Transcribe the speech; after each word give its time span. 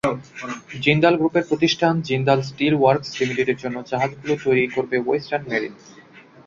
জিনদাল 0.83 1.15
গ্রুপের 1.17 1.47
প্রতিষ্ঠান 1.49 1.93
Jindal 2.07 2.39
still 2.41 2.73
works 2.77 3.09
লিমিটেডের 3.19 3.57
জন্য 3.63 3.77
জাহাজগুলো 3.89 4.33
তৈরি 4.45 4.63
করবে 4.75 4.97
ওয়েস্টার্ন 4.99 5.45
মেরিন। 5.49 5.73